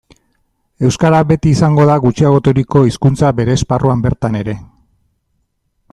[0.87, 4.57] Euskara beti izango da gutxiagoturiko hizkuntza bere esparruan bertan ere.